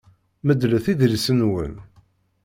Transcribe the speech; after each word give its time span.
Medlet 0.45 0.85
idlisen-nwen. 0.91 1.75